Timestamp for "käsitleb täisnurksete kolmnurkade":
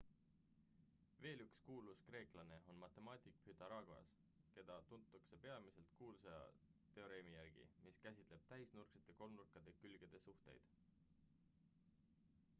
8.07-9.75